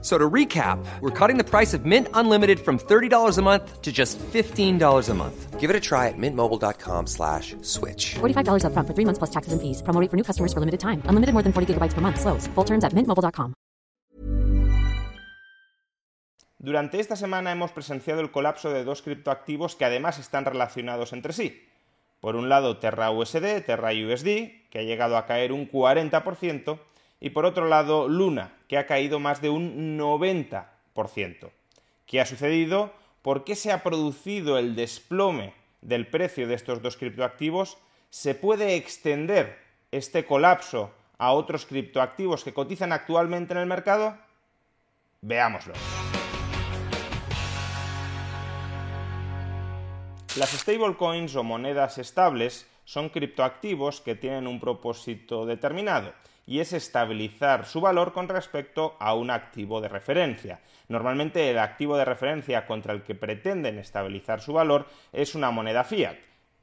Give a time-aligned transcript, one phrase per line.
[0.00, 3.90] So to recap, we're cutting the price of Mint Unlimited from $30 a month to
[3.90, 5.58] just $15 a month.
[5.58, 8.14] Give it a try at mintmobile.com slash switch.
[8.20, 9.82] $45 upfront for three months plus taxes and fees.
[9.82, 11.02] Promo rate for new customers for limited time.
[11.10, 12.20] Unlimited more than 40 gigabytes per month.
[12.20, 12.46] Slows.
[12.54, 13.54] Full terms at mintmobile.com.
[16.60, 21.32] Durante esta semana hemos presenciado el colapso de dos criptoactivos que además están relacionados entre
[21.32, 21.64] sí.
[22.20, 26.80] Por un lado, Terra USD, Terra USD, que ha llegado a caer un 40%,
[27.20, 31.50] y por otro lado Luna, que ha caído más de un 90%.
[32.06, 32.92] ¿Qué ha sucedido?
[33.22, 37.78] ¿Por qué se ha producido el desplome del precio de estos dos criptoactivos?
[38.10, 39.58] ¿Se puede extender
[39.90, 44.16] este colapso a otros criptoactivos que cotizan actualmente en el mercado?
[45.20, 45.74] Veámoslo.
[50.36, 56.14] Las stablecoins o monedas estables son criptoactivos que tienen un propósito determinado
[56.48, 60.60] y es estabilizar su valor con respecto a un activo de referencia.
[60.88, 65.84] Normalmente el activo de referencia contra el que pretenden estabilizar su valor es una moneda
[65.84, 66.16] fiat.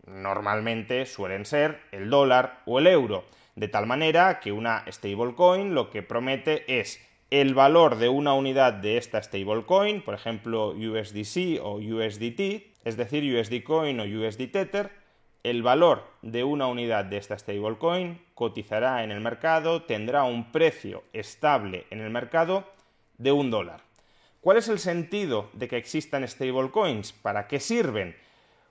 [0.07, 3.25] Normalmente suelen ser el dólar o el euro,
[3.55, 8.73] de tal manera que una stablecoin lo que promete es el valor de una unidad
[8.73, 15.04] de esta stablecoin, por ejemplo USDC o USDT, es decir, USD Coin o USD Tether,
[15.45, 21.03] el valor de una unidad de esta stablecoin cotizará en el mercado, tendrá un precio
[21.13, 22.63] estable en el mercado
[23.19, 23.81] de un dólar.
[24.41, 27.13] ¿Cuál es el sentido de que existan stablecoins?
[27.13, 28.15] ¿Para qué sirven?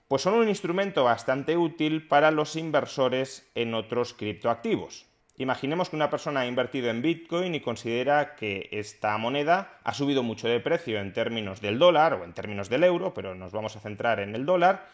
[0.09, 5.05] Pues son un instrumento bastante útil para los inversores en otros criptoactivos.
[5.37, 10.23] Imaginemos que una persona ha invertido en Bitcoin y considera que esta moneda ha subido
[10.23, 13.77] mucho de precio en términos del dólar o en términos del euro, pero nos vamos
[13.77, 14.85] a centrar en el dólar,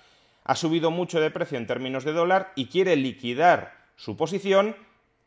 [0.43, 4.75] ha subido mucho de precio en términos de dólar y quiere liquidar su posición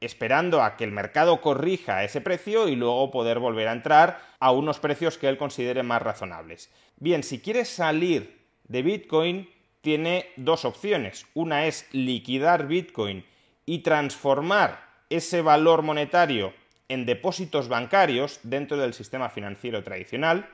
[0.00, 4.50] esperando a que el mercado corrija ese precio y luego poder volver a entrar a
[4.50, 6.70] unos precios que él considere más razonables.
[6.96, 9.48] Bien, si quiere salir de Bitcoin,
[9.80, 11.26] tiene dos opciones.
[11.34, 13.24] Una es liquidar Bitcoin
[13.66, 16.52] y transformar ese valor monetario
[16.88, 20.48] en depósitos bancarios dentro del sistema financiero tradicional.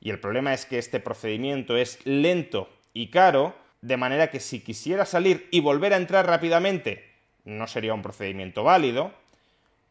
[0.00, 4.60] Y el problema es que este procedimiento es lento y caro de manera que si
[4.60, 7.04] quisiera salir y volver a entrar rápidamente,
[7.44, 9.12] no sería un procedimiento válido.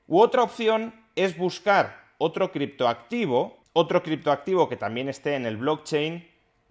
[0.07, 6.27] U otra opción es buscar otro criptoactivo, otro criptoactivo que también esté en el blockchain,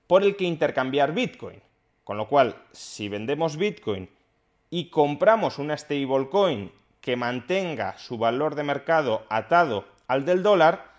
[0.06, 1.62] por el que intercambiar Bitcoin.
[2.04, 4.08] Con lo cual, si vendemos Bitcoin
[4.70, 10.89] y compramos una stablecoin que mantenga su valor de mercado atado al del dólar,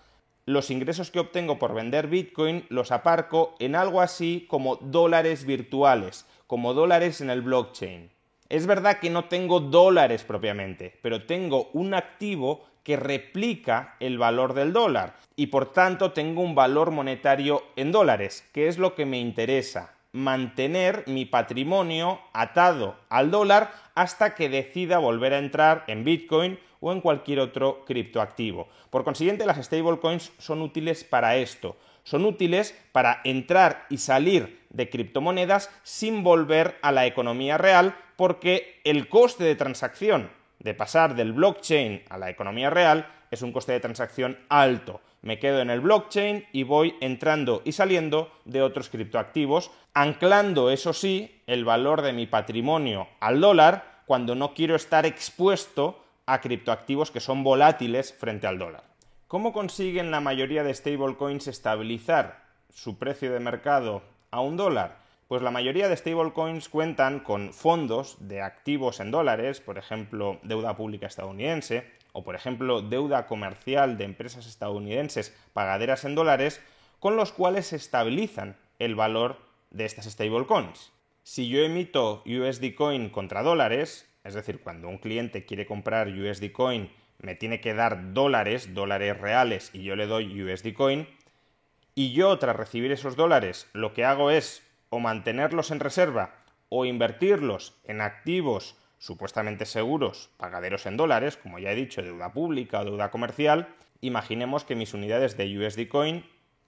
[0.46, 6.26] los ingresos que obtengo por vender Bitcoin los aparco en algo así como dólares virtuales,
[6.48, 8.12] como dólares en el blockchain.
[8.50, 14.54] Es verdad que no tengo dólares propiamente, pero tengo un activo que replica el valor
[14.54, 19.06] del dólar y por tanto tengo un valor monetario en dólares, que es lo que
[19.06, 26.04] me interesa, mantener mi patrimonio atado al dólar hasta que decida volver a entrar en
[26.04, 28.68] Bitcoin o en cualquier otro criptoactivo.
[28.90, 31.78] Por consiguiente, las stablecoins son útiles para esto.
[32.04, 38.82] Son útiles para entrar y salir de criptomonedas sin volver a la economía real porque
[38.84, 40.30] el coste de transacción
[40.60, 45.02] de pasar del blockchain a la economía real es un coste de transacción alto.
[45.22, 50.94] Me quedo en el blockchain y voy entrando y saliendo de otros criptoactivos, anclando, eso
[50.94, 57.12] sí, el valor de mi patrimonio al dólar cuando no quiero estar expuesto a criptoactivos
[57.12, 58.84] que son volátiles frente al dólar.
[59.28, 64.98] ¿Cómo consiguen la mayoría de stablecoins estabilizar su precio de mercado a un dólar?
[65.30, 70.76] Pues la mayoría de stablecoins cuentan con fondos de activos en dólares, por ejemplo, deuda
[70.76, 76.62] pública estadounidense, o por ejemplo, deuda comercial de empresas estadounidenses pagaderas en dólares,
[77.00, 79.38] con los cuales se estabilizan el valor
[79.72, 80.92] de estas stablecoins.
[81.24, 86.52] Si yo emito USD Coin contra dólares, es decir, cuando un cliente quiere comprar USD
[86.52, 91.08] Coin, me tiene que dar dólares, dólares reales, y yo le doy USD Coin.
[91.94, 96.36] Y yo, tras recibir esos dólares, lo que hago es o mantenerlos en reserva
[96.70, 102.82] o invertirlos en activos supuestamente seguros, pagaderos en dólares, como ya he dicho, deuda pública
[102.82, 103.68] o deuda comercial,
[104.00, 106.24] imaginemos que mis unidades de USD Coin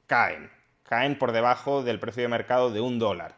[0.07, 0.50] caen,
[0.81, 3.35] caen por debajo del precio de mercado de un dólar.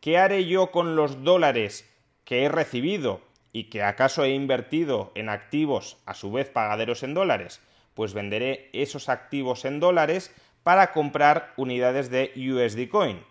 [0.00, 1.90] ¿Qué haré yo con los dólares
[2.26, 7.14] que he recibido y que acaso he invertido en activos a su vez pagaderos en
[7.14, 7.62] dólares,
[7.94, 13.24] pues venderé esos activos en dólares para comprar unidades de USD Coin.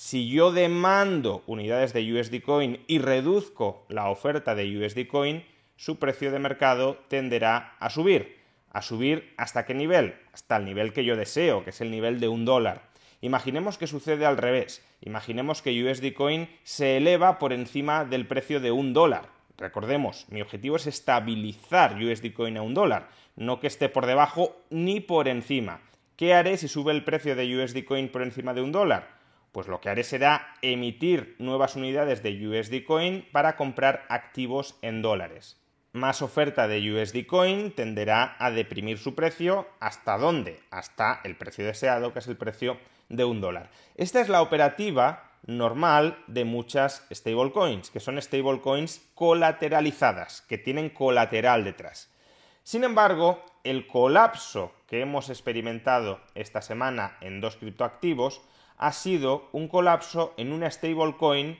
[0.00, 5.98] Si yo demando unidades de USD Coin y reduzco la oferta de USD Coin, su
[5.98, 8.38] precio de mercado tenderá a subir.
[8.70, 10.14] ¿A subir hasta qué nivel?
[10.32, 12.82] Hasta el nivel que yo deseo, que es el nivel de un dólar.
[13.22, 14.86] Imaginemos que sucede al revés.
[15.00, 19.28] Imaginemos que USD Coin se eleva por encima del precio de un dólar.
[19.56, 24.54] Recordemos, mi objetivo es estabilizar USD Coin a un dólar, no que esté por debajo
[24.70, 25.80] ni por encima.
[26.14, 29.17] ¿Qué haré si sube el precio de USD Coin por encima de un dólar?
[29.58, 35.02] Pues lo que haré será emitir nuevas unidades de USD Coin para comprar activos en
[35.02, 35.60] dólares.
[35.92, 39.66] Más oferta de USD Coin tenderá a deprimir su precio.
[39.80, 40.60] ¿Hasta dónde?
[40.70, 42.78] Hasta el precio deseado, que es el precio
[43.08, 43.68] de un dólar.
[43.96, 51.64] Esta es la operativa normal de muchas stablecoins, que son stablecoins colateralizadas, que tienen colateral
[51.64, 52.14] detrás.
[52.62, 58.40] Sin embargo, el colapso que hemos experimentado esta semana en dos criptoactivos
[58.78, 61.58] ha sido un colapso en una stablecoin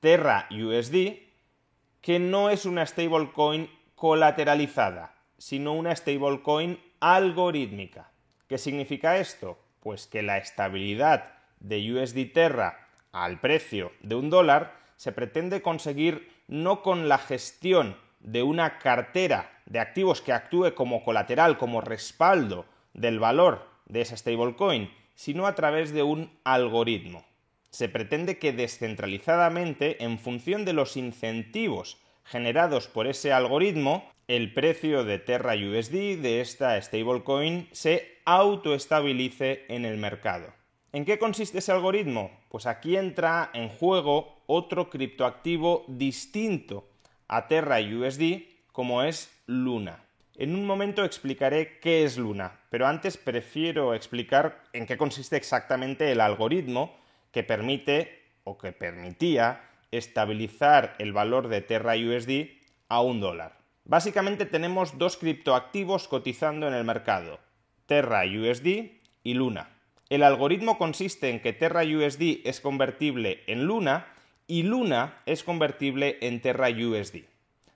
[0.00, 1.18] Terra USD
[2.00, 8.12] que no es una stablecoin colateralizada, sino una stablecoin algorítmica.
[8.46, 9.58] ¿Qué significa esto?
[9.80, 16.30] Pues que la estabilidad de USD Terra al precio de un dólar se pretende conseguir
[16.48, 22.66] no con la gestión de una cartera de activos que actúe como colateral, como respaldo
[22.92, 27.24] del valor de esa stablecoin, sino a través de un algoritmo.
[27.70, 35.02] Se pretende que descentralizadamente, en función de los incentivos generados por ese algoritmo, el precio
[35.02, 40.54] de Terra USD de esta stablecoin se autoestabilice en el mercado.
[40.92, 42.30] ¿En qué consiste ese algoritmo?
[42.48, 46.88] Pues aquí entra en juego otro criptoactivo distinto
[47.26, 50.07] a Terra USD como es Luna.
[50.40, 56.12] En un momento explicaré qué es Luna, pero antes prefiero explicar en qué consiste exactamente
[56.12, 56.96] el algoritmo
[57.32, 62.50] que permite o que permitía estabilizar el valor de Terra USD
[62.88, 63.58] a un dólar.
[63.84, 67.40] Básicamente tenemos dos criptoactivos cotizando en el mercado,
[67.86, 68.92] Terra USD
[69.24, 69.70] y Luna.
[70.08, 74.06] El algoritmo consiste en que Terra USD es convertible en Luna
[74.46, 77.24] y Luna es convertible en Terra USD.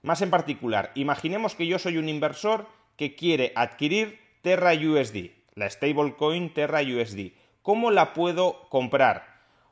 [0.03, 2.67] Más en particular, imaginemos que yo soy un inversor
[2.97, 7.31] que quiere adquirir Terra USD, la stablecoin Terra USD.
[7.61, 9.25] ¿Cómo la puedo comprar?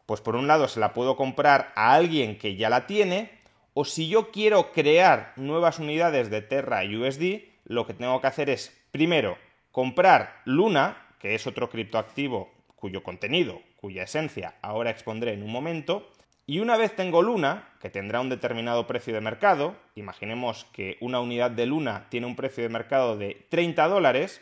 [0.06, 3.30] Pues por un lado se la puedo comprar a alguien que ya la tiene,
[3.74, 8.50] o si yo quiero crear nuevas unidades de Terra USD, lo que tengo que hacer
[8.50, 9.38] es, primero,
[9.74, 16.10] comprar Luna, que es otro criptoactivo cuyo contenido, cuya esencia ahora expondré en un momento,
[16.52, 21.22] y una vez tengo Luna, que tendrá un determinado precio de mercado, imaginemos que una
[21.22, 24.42] unidad de Luna tiene un precio de mercado de 30 dólares,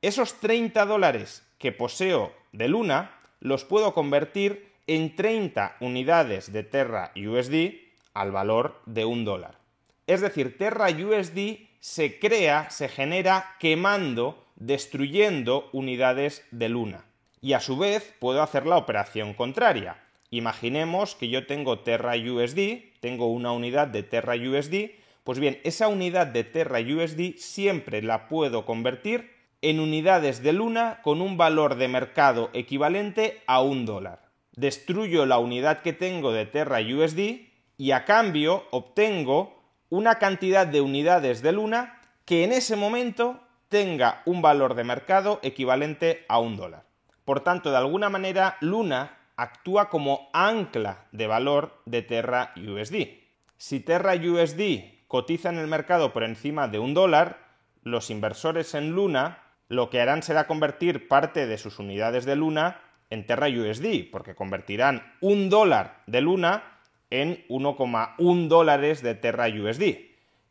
[0.00, 7.12] esos 30 dólares que poseo de Luna los puedo convertir en 30 unidades de Terra
[7.14, 7.82] USD
[8.14, 9.58] al valor de un dólar.
[10.06, 17.04] Es decir, Terra USD se crea, se genera quemando destruyendo unidades de luna.
[17.42, 20.05] Y a su vez puedo hacer la operación contraria.
[20.36, 24.90] Imaginemos que yo tengo Terra USD, tengo una unidad de Terra USD,
[25.24, 29.30] pues bien, esa unidad de Terra USD siempre la puedo convertir
[29.62, 34.28] en unidades de luna con un valor de mercado equivalente a un dólar.
[34.54, 37.40] Destruyo la unidad que tengo de Terra USD
[37.78, 39.58] y a cambio obtengo
[39.88, 45.40] una cantidad de unidades de luna que en ese momento tenga un valor de mercado
[45.42, 46.84] equivalente a un dólar.
[47.24, 53.08] Por tanto, de alguna manera, Luna actúa como ancla de valor de Terra USD.
[53.56, 57.38] Si Terra USD cotiza en el mercado por encima de un dólar,
[57.82, 62.80] los inversores en Luna lo que harán será convertir parte de sus unidades de Luna
[63.10, 66.78] en Terra USD, porque convertirán un dólar de Luna
[67.10, 69.82] en 1,1 dólares de Terra USD.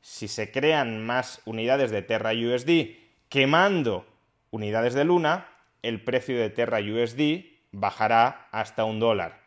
[0.02, 2.96] Si se crean más unidades de Terra USD
[3.30, 4.06] quemando
[4.52, 5.48] unidades de Luna,
[5.82, 9.40] el precio de Terra USD bajará hasta un dólar.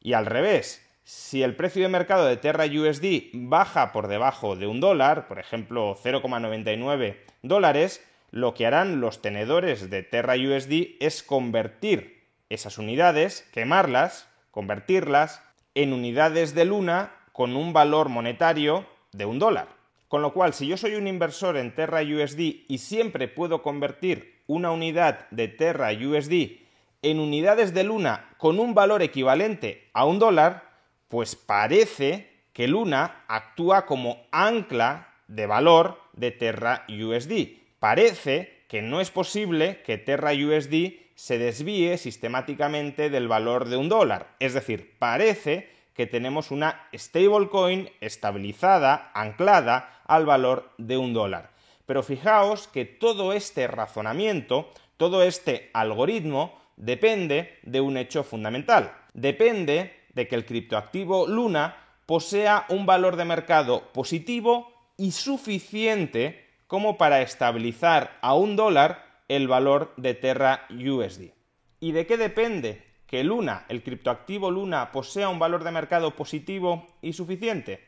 [0.00, 4.66] Y al revés, si el precio de mercado de Terra USD baja por debajo de
[4.66, 11.22] un dólar, por ejemplo 0,99 dólares, lo que harán los tenedores de Terra USD es
[11.22, 15.42] convertir esas unidades, quemarlas, convertirlas
[15.74, 19.68] en unidades de luna con un valor monetario de un dólar.
[20.08, 24.42] Con lo cual, si yo soy un inversor en Terra USD y siempre puedo convertir
[24.46, 26.67] una unidad de Terra USD
[27.02, 30.70] en unidades de Luna con un valor equivalente a un dólar,
[31.08, 37.58] pues parece que Luna actúa como ancla de valor de Terra USD.
[37.78, 43.88] Parece que no es posible que Terra USD se desvíe sistemáticamente del valor de un
[43.88, 44.34] dólar.
[44.40, 51.50] Es decir, parece que tenemos una stablecoin estabilizada, anclada al valor de un dólar.
[51.86, 58.92] Pero fijaos que todo este razonamiento, todo este algoritmo, depende de un hecho fundamental.
[59.12, 66.96] Depende de que el criptoactivo Luna posea un valor de mercado positivo y suficiente como
[66.96, 71.32] para estabilizar a un dólar el valor de Terra USD.
[71.80, 76.86] ¿Y de qué depende que Luna, el criptoactivo Luna, posea un valor de mercado positivo
[77.02, 77.86] y suficiente?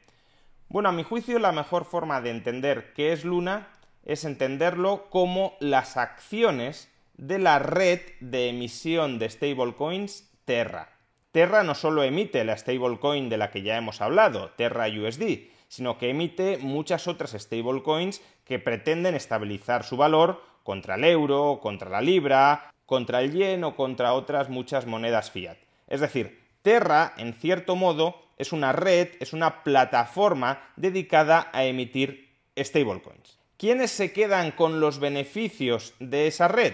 [0.69, 3.69] Bueno, a mi juicio la mejor forma de entender qué es Luna
[4.05, 6.90] es entenderlo como las acciones
[7.21, 10.89] de la red de emisión de stablecoins Terra.
[11.33, 15.99] Terra no solo emite la stablecoin de la que ya hemos hablado, Terra USD, sino
[15.99, 22.01] que emite muchas otras stablecoins que pretenden estabilizar su valor contra el euro, contra la
[22.01, 25.59] libra, contra el yen o contra otras muchas monedas fiat.
[25.89, 32.31] Es decir, Terra, en cierto modo, es una red, es una plataforma dedicada a emitir
[32.57, 33.39] stablecoins.
[33.59, 36.73] ¿Quiénes se quedan con los beneficios de esa red?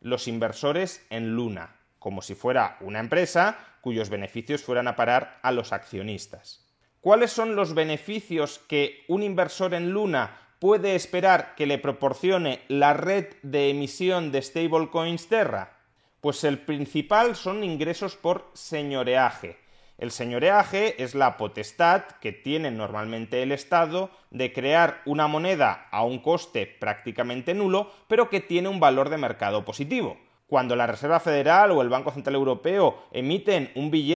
[0.00, 5.52] Los inversores en Luna, como si fuera una empresa cuyos beneficios fueran a parar a
[5.52, 6.64] los accionistas.
[7.00, 12.94] ¿Cuáles son los beneficios que un inversor en Luna puede esperar que le proporcione la
[12.94, 15.78] red de emisión de stablecoins Terra?
[16.20, 19.65] Pues el principal son ingresos por señoreaje.
[19.98, 26.04] El señoreaje es la potestad que tiene normalmente el Estado de crear una moneda a
[26.04, 30.18] un coste prácticamente nulo, pero que tiene un valor de mercado positivo.
[30.48, 34.15] Cuando la Reserva Federal o el Banco Central Europeo emiten un billete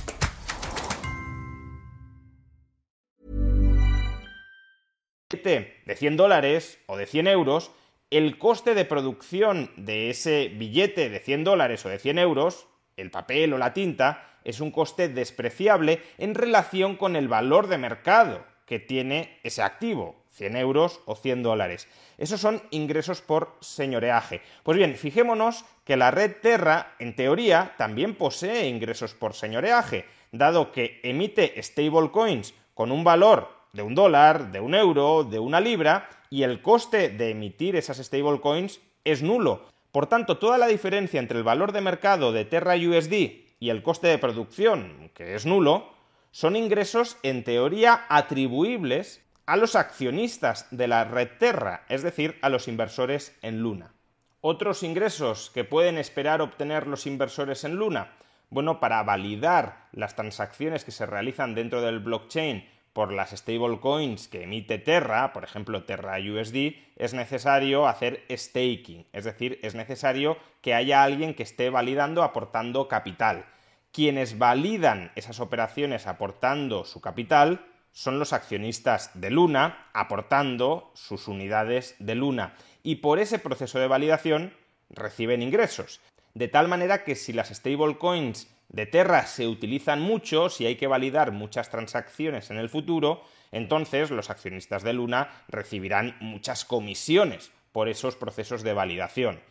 [5.31, 7.71] de 100 dólares o de 100 euros,
[8.09, 13.09] el coste de producción de ese billete de 100 dólares o de 100 euros, el
[13.09, 18.45] papel o la tinta, es un coste despreciable en relación con el valor de mercado
[18.65, 21.87] que tiene ese activo, 100 euros o 100 dólares.
[22.17, 24.41] Esos son ingresos por señoreaje.
[24.63, 30.71] Pues bien, fijémonos que la red Terra, en teoría, también posee ingresos por señoreaje, dado
[30.71, 36.09] que emite stablecoins con un valor de un dólar, de un euro, de una libra,
[36.29, 39.65] y el coste de emitir esas stablecoins es nulo.
[39.91, 43.13] Por tanto, toda la diferencia entre el valor de mercado de Terra USD
[43.59, 45.89] y el coste de producción, que es nulo,
[46.31, 52.49] son ingresos en teoría atribuibles a los accionistas de la red Terra, es decir, a
[52.49, 53.93] los inversores en Luna.
[54.39, 58.13] Otros ingresos que pueden esperar obtener los inversores en Luna,
[58.49, 64.43] bueno, para validar las transacciones que se realizan dentro del blockchain por las stablecoins que
[64.43, 70.73] emite Terra, por ejemplo Terra USD, es necesario hacer staking, es decir, es necesario que
[70.73, 73.45] haya alguien que esté validando aportando capital.
[73.91, 81.95] Quienes validan esas operaciones aportando su capital son los accionistas de Luna aportando sus unidades
[81.99, 84.53] de Luna y por ese proceso de validación
[84.89, 85.99] reciben ingresos.
[86.33, 90.87] De tal manera que si las stablecoins de Terra se utilizan mucho, si hay que
[90.87, 97.89] validar muchas transacciones en el futuro, entonces los accionistas de Luna recibirán muchas comisiones por
[97.89, 99.41] esos procesos de validación.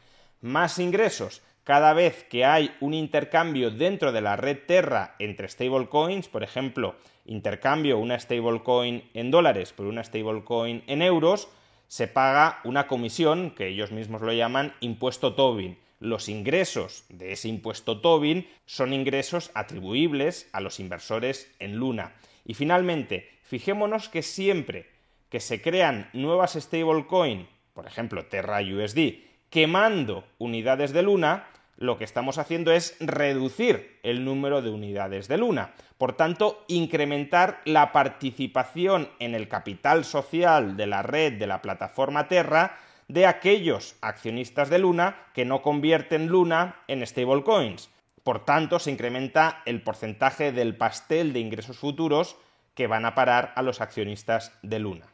[0.41, 1.43] Más ingresos.
[1.63, 6.97] cada vez que hay un intercambio dentro de la red Terra entre stablecoins, por ejemplo,
[7.27, 11.49] intercambio una stablecoin en dólares por una stablecoin en euros,
[11.87, 15.79] se paga una comisión que ellos mismos lo llaman impuesto Tobin.
[16.01, 22.15] Los ingresos de ese impuesto Tobin son ingresos atribuibles a los inversores en Luna.
[22.47, 24.89] Y finalmente, fijémonos que siempre
[25.29, 32.05] que se crean nuevas stablecoin, por ejemplo Terra USD, quemando unidades de Luna, lo que
[32.05, 35.75] estamos haciendo es reducir el número de unidades de Luna.
[35.99, 42.27] Por tanto, incrementar la participación en el capital social de la red de la plataforma
[42.27, 42.79] Terra
[43.11, 47.91] de aquellos accionistas de Luna que no convierten Luna en stablecoins.
[48.23, 52.37] Por tanto, se incrementa el porcentaje del pastel de ingresos futuros
[52.75, 55.07] que van a parar a los accionistas de Luna.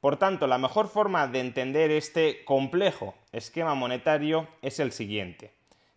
[0.00, 5.52] Por tanto, la mejor forma de entender este complejo esquema monetario es el siguiente.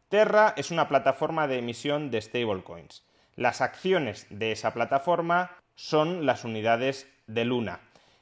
[0.09, 3.03] Terra es una plataforma de emisión de stablecoins.
[3.35, 7.79] Las acciones de esa plataforma son las unidades de Luna.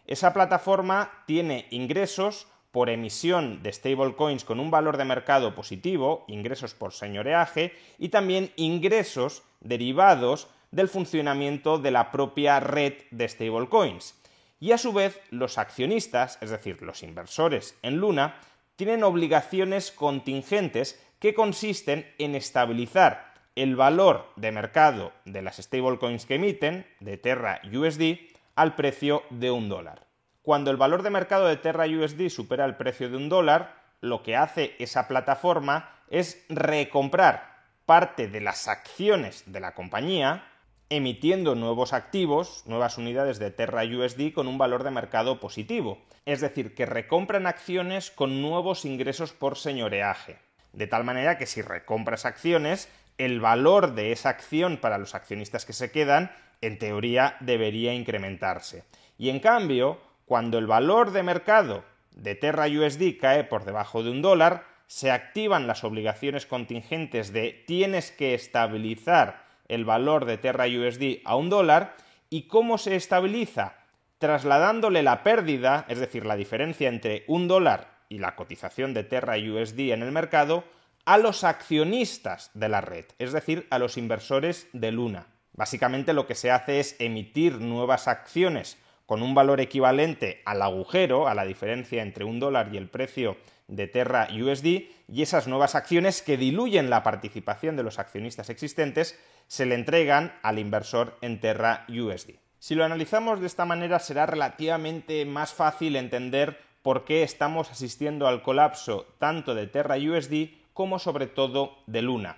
[0.08, 6.74] Esa plataforma tiene ingresos por emisión de stablecoins con un valor de mercado positivo, ingresos
[6.74, 14.16] por señoreaje y también ingresos derivados del funcionamiento de la propia red de stablecoins.
[14.60, 18.36] Y a su vez, los accionistas, es decir, los inversores en Luna,
[18.76, 26.36] tienen obligaciones contingentes que consisten en estabilizar el valor de mercado de las stablecoins que
[26.36, 28.20] emiten, de Terra USD,
[28.56, 30.09] al precio de un dólar.
[30.50, 34.24] Cuando el valor de mercado de Terra USD supera el precio de un dólar, lo
[34.24, 40.48] que hace esa plataforma es recomprar parte de las acciones de la compañía
[40.90, 46.00] emitiendo nuevos activos, nuevas unidades de Terra USD con un valor de mercado positivo.
[46.26, 50.40] Es decir, que recompran acciones con nuevos ingresos por señoreaje.
[50.74, 52.90] De tal manera que si recompras acciones,
[53.20, 58.84] el valor de esa acción para los accionistas que se quedan, en teoría, debería incrementarse.
[59.20, 64.12] Y en cambio, cuando el valor de mercado de Terra USD cae por debajo de
[64.12, 70.66] un dólar, se activan las obligaciones contingentes de tienes que estabilizar el valor de Terra
[70.68, 71.96] USD a un dólar
[72.30, 73.78] y cómo se estabiliza
[74.20, 79.34] trasladándole la pérdida, es decir, la diferencia entre un dólar y la cotización de Terra
[79.36, 80.64] USD en el mercado,
[81.06, 85.26] a los accionistas de la red, es decir, a los inversores de Luna.
[85.54, 88.78] Básicamente lo que se hace es emitir nuevas acciones
[89.10, 93.38] con un valor equivalente al agujero, a la diferencia entre un dólar y el precio
[93.68, 99.20] de Terra USD, y esas nuevas acciones que diluyen la participación de los accionistas existentes
[99.48, 102.36] se le entregan al inversor en Terra USD.
[102.60, 108.28] Si lo analizamos de esta manera será relativamente más fácil entender por qué estamos asistiendo
[108.28, 112.38] al colapso tanto de Terra USD como sobre todo de Luna.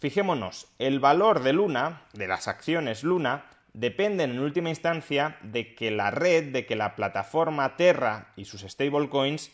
[0.00, 5.90] Fijémonos, el valor de Luna, de las acciones Luna, dependen en última instancia de que
[5.90, 9.50] la red, de que la plataforma Terra y sus stablecoins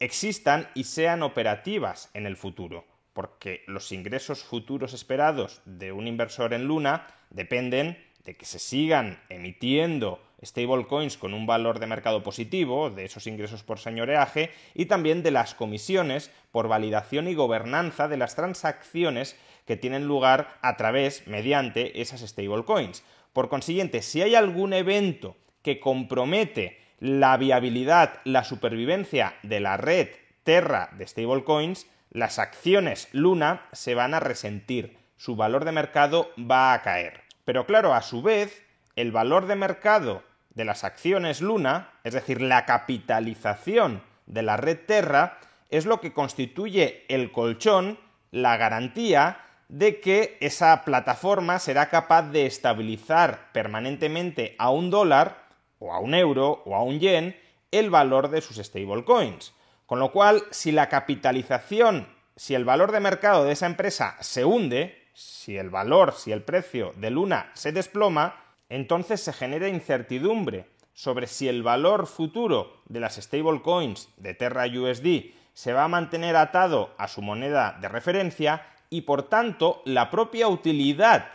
[0.00, 2.84] existan y sean operativas en el futuro
[3.18, 9.20] porque los ingresos futuros esperados de un inversor en Luna dependen de que se sigan
[9.28, 15.24] emitiendo stablecoins con un valor de mercado positivo, de esos ingresos por señoreaje, y también
[15.24, 21.26] de las comisiones por validación y gobernanza de las transacciones que tienen lugar a través,
[21.26, 23.02] mediante esas stablecoins.
[23.38, 30.08] Por consiguiente, si hay algún evento que compromete la viabilidad, la supervivencia de la red
[30.42, 36.72] Terra de stablecoins, las acciones Luna se van a resentir, su valor de mercado va
[36.72, 37.20] a caer.
[37.44, 40.24] Pero claro, a su vez, el valor de mercado
[40.56, 45.38] de las acciones Luna, es decir, la capitalización de la red Terra,
[45.70, 48.00] es lo que constituye el colchón,
[48.32, 55.46] la garantía de que esa plataforma será capaz de estabilizar permanentemente a un dólar,
[55.78, 57.36] o a un euro, o a un yen,
[57.70, 59.52] el valor de sus stablecoins.
[59.86, 64.44] Con lo cual, si la capitalización, si el valor de mercado de esa empresa se
[64.44, 70.66] hunde, si el valor, si el precio de Luna se desploma, entonces se genera incertidumbre
[70.94, 76.36] sobre si el valor futuro de las stablecoins de Terra USD se va a mantener
[76.36, 81.30] atado a su moneda de referencia y por tanto la propia utilidad,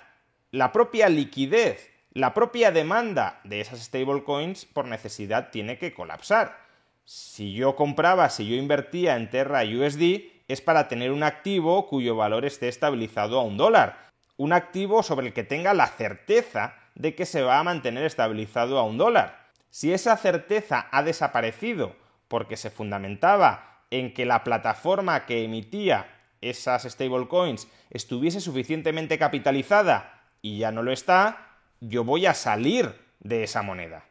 [0.52, 6.64] la propia liquidez, la propia demanda de esas stablecoins por necesidad tiene que colapsar
[7.06, 12.16] si yo compraba, si yo invertía en Terra USD, es para tener un activo cuyo
[12.16, 14.10] valor esté estabilizado a un dólar.
[14.38, 18.80] Un activo sobre el que tenga la certeza de que se va a mantener estabilizado
[18.80, 19.50] a un dólar.
[19.70, 21.96] Si esa certeza ha desaparecido
[22.28, 26.13] porque se fundamentaba en que la plataforma que emitía
[26.50, 33.44] esas stablecoins estuviese suficientemente capitalizada y ya no lo está, yo voy a salir de
[33.44, 34.06] esa moneda.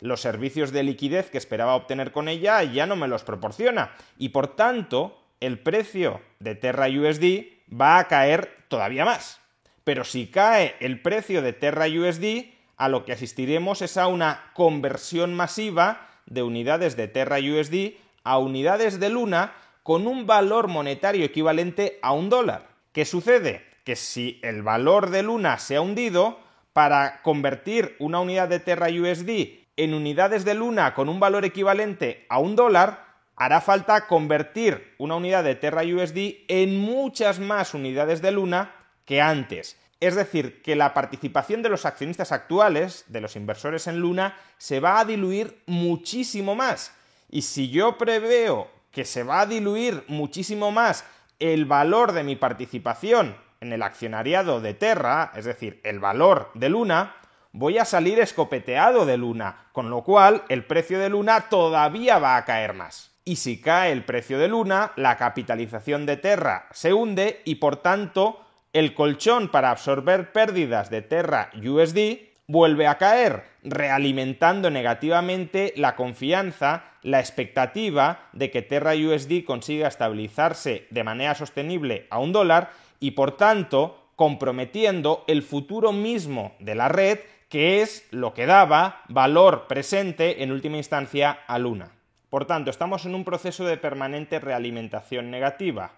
[0.00, 4.30] Los servicios de liquidez que esperaba obtener con ella ya no me los proporciona y
[4.30, 9.40] por tanto el precio de Terra USD va a caer todavía más.
[9.84, 14.50] Pero si cae el precio de Terra USD, a lo que asistiremos es a una
[14.54, 17.94] conversión masiva de unidades de Terra USD
[18.26, 19.54] a unidades de Luna
[19.86, 22.66] con un valor monetario equivalente a un dólar.
[22.90, 23.64] ¿Qué sucede?
[23.84, 26.40] Que si el valor de Luna se ha hundido,
[26.72, 32.26] para convertir una unidad de Terra USD en unidades de Luna con un valor equivalente
[32.28, 33.04] a un dólar,
[33.36, 39.20] hará falta convertir una unidad de Terra USD en muchas más unidades de Luna que
[39.20, 39.78] antes.
[40.00, 44.80] Es decir, que la participación de los accionistas actuales, de los inversores en Luna, se
[44.80, 46.92] va a diluir muchísimo más.
[47.30, 51.04] Y si yo preveo que se va a diluir muchísimo más
[51.38, 56.70] el valor de mi participación en el accionariado de Terra, es decir, el valor de
[56.70, 57.14] Luna,
[57.52, 62.38] voy a salir escopeteado de Luna, con lo cual el precio de Luna todavía va
[62.38, 63.10] a caer más.
[63.22, 67.76] Y si cae el precio de Luna, la capitalización de Terra se hunde y por
[67.76, 75.96] tanto el colchón para absorber pérdidas de Terra USD vuelve a caer, realimentando negativamente la
[75.96, 82.70] confianza, la expectativa de que Terra USD consiga estabilizarse de manera sostenible a un dólar
[83.00, 89.02] y por tanto comprometiendo el futuro mismo de la red, que es lo que daba
[89.08, 91.92] valor presente en última instancia a Luna.
[92.30, 95.92] Por tanto, estamos en un proceso de permanente realimentación negativa.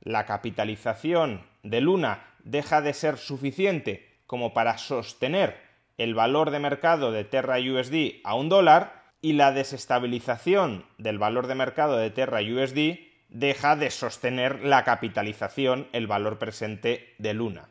[0.00, 5.63] La capitalización de Luna deja de ser suficiente como para sostener
[5.98, 11.46] el valor de mercado de Terra USD a un dólar y la desestabilización del valor
[11.46, 17.68] de mercado de Terra USD deja de sostener la capitalización, el valor presente de Luna.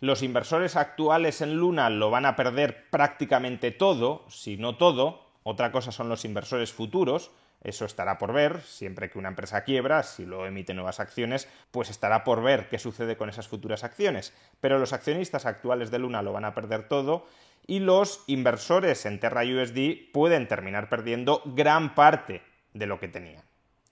[0.00, 5.24] Los inversores actuales en Luna lo van a perder prácticamente todo, si no todo.
[5.42, 7.30] Otra cosa son los inversores futuros,
[7.64, 11.88] eso estará por ver, siempre que una empresa quiebra, si lo emite nuevas acciones, pues
[11.88, 14.34] estará por ver qué sucede con esas futuras acciones.
[14.60, 17.26] Pero los accionistas actuales de Luna lo van a perder todo
[17.66, 22.42] y los inversores en Terra USD pueden terminar perdiendo gran parte
[22.74, 23.42] de lo que tenían.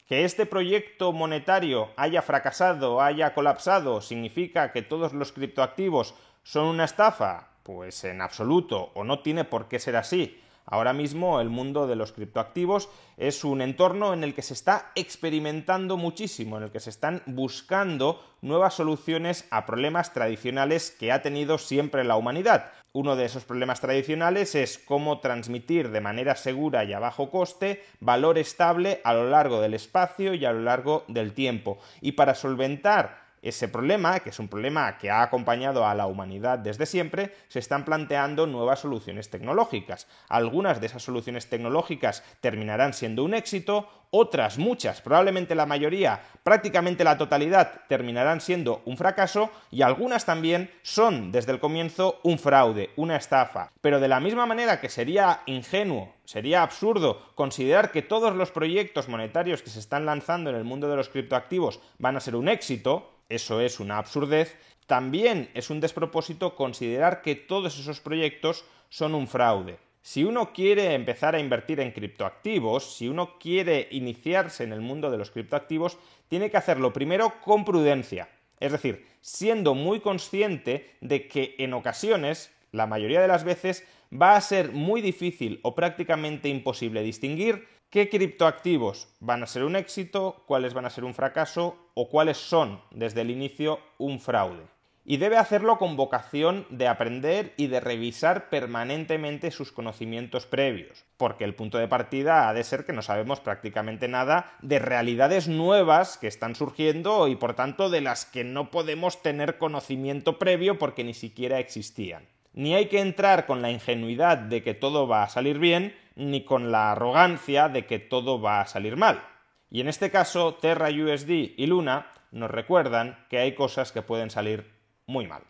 [0.07, 6.85] Que este proyecto monetario haya fracasado, haya colapsado, significa que todos los criptoactivos son una
[6.85, 7.49] estafa?
[7.63, 10.43] Pues en absoluto, o no tiene por qué ser así.
[10.67, 14.93] Ahora mismo el mundo de los criptoactivos es un entorno en el que se está
[14.95, 21.23] experimentando muchísimo, en el que se están buscando nuevas soluciones a problemas tradicionales que ha
[21.23, 22.73] tenido siempre la humanidad.
[22.93, 27.85] Uno de esos problemas tradicionales es cómo transmitir de manera segura y a bajo coste
[28.01, 31.79] valor estable a lo largo del espacio y a lo largo del tiempo.
[32.01, 36.61] Y para solventar ese problema, que es un problema que ha acompañado a la humanidad
[36.61, 40.07] desde siempre, se están planteando nuevas soluciones tecnológicas.
[40.29, 47.03] Algunas de esas soluciones tecnológicas terminarán siendo un éxito, otras muchas, probablemente la mayoría, prácticamente
[47.03, 52.91] la totalidad, terminarán siendo un fracaso y algunas también son desde el comienzo un fraude,
[52.97, 53.73] una estafa.
[53.81, 59.09] Pero de la misma manera que sería ingenuo, sería absurdo considerar que todos los proyectos
[59.09, 62.49] monetarios que se están lanzando en el mundo de los criptoactivos van a ser un
[62.49, 69.15] éxito, eso es una absurdez, también es un despropósito considerar que todos esos proyectos son
[69.15, 69.79] un fraude.
[70.03, 75.11] Si uno quiere empezar a invertir en criptoactivos, si uno quiere iniciarse en el mundo
[75.11, 75.97] de los criptoactivos,
[76.29, 82.53] tiene que hacerlo primero con prudencia, es decir, siendo muy consciente de que en ocasiones,
[82.73, 88.09] la mayoría de las veces, va a ser muy difícil o prácticamente imposible distinguir qué
[88.09, 92.81] criptoactivos van a ser un éxito, cuáles van a ser un fracaso o cuáles son
[92.91, 94.63] desde el inicio un fraude.
[95.05, 101.45] Y debe hacerlo con vocación de aprender y de revisar permanentemente sus conocimientos previos, porque
[101.45, 106.17] el punto de partida ha de ser que no sabemos prácticamente nada de realidades nuevas
[106.17, 111.05] que están surgiendo y por tanto de las que no podemos tener conocimiento previo porque
[111.05, 112.27] ni siquiera existían.
[112.55, 116.45] Ni hay que entrar con la ingenuidad de que todo va a salir bien, ni
[116.45, 119.23] con la arrogancia de que todo va a salir mal.
[119.71, 124.29] Y en este caso, Terra USD y Luna nos recuerdan que hay cosas que pueden
[124.29, 124.71] salir
[125.07, 125.43] muy mal.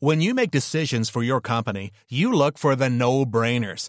[0.00, 3.88] When you make decisions for your company, you look for the no-brainers.